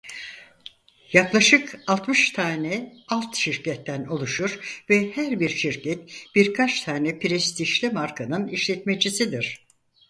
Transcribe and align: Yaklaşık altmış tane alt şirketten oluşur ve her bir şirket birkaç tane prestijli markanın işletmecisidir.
Yaklaşık 1.13 1.79
altmış 1.87 2.31
tane 2.31 2.95
alt 3.07 3.35
şirketten 3.35 4.05
oluşur 4.05 4.83
ve 4.89 5.11
her 5.11 5.39
bir 5.39 5.49
şirket 5.49 6.11
birkaç 6.35 6.81
tane 6.81 7.19
prestijli 7.19 7.89
markanın 7.89 8.47
işletmecisidir. 8.47 9.65